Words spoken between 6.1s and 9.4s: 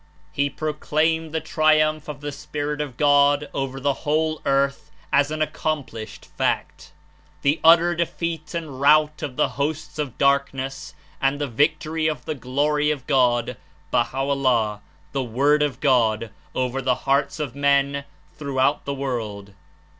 fact, the utter defeat and rout of